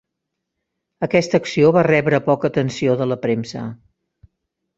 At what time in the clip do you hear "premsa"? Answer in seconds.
3.27-3.67